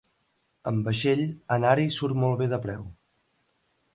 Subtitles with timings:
[0.71, 1.21] Amb vaixell,
[1.57, 2.81] anar-hi surt molt bé de preu.